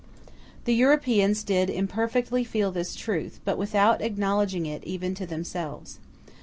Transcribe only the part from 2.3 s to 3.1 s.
feel this